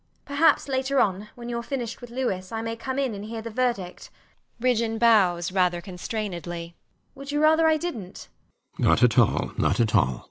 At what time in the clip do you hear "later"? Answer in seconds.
0.67-0.99